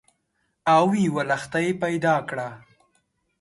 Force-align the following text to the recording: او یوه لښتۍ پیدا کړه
او 0.75 0.85
یوه 1.05 1.23
لښتۍ 1.29 1.67
پیدا 1.81 2.15
کړه 2.29 2.47